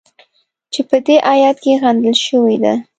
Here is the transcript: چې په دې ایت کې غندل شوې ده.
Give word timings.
چې 0.73 0.81
په 0.89 0.97
دې 1.05 1.15
ایت 1.33 1.57
کې 1.63 1.73
غندل 1.81 2.15
شوې 2.25 2.55
ده. 2.63 2.73